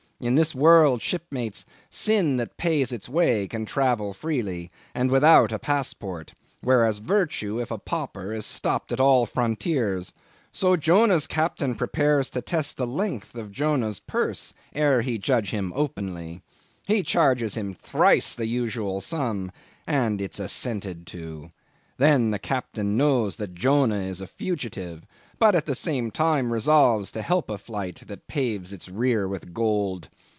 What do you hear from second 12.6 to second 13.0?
the